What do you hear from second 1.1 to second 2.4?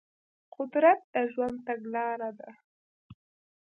د ژوند تګلاره